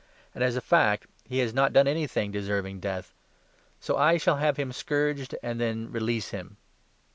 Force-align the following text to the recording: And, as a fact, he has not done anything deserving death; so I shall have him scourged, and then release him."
And, 0.33 0.43
as 0.43 0.55
a 0.55 0.61
fact, 0.61 1.05
he 1.27 1.37
has 1.37 1.53
not 1.53 1.73
done 1.73 1.87
anything 1.87 2.31
deserving 2.31 2.79
death; 2.79 3.13
so 3.79 3.97
I 3.97 4.17
shall 4.17 4.37
have 4.37 4.57
him 4.57 4.71
scourged, 4.71 5.35
and 5.43 5.61
then 5.61 5.91
release 5.91 6.29
him." 6.31 6.57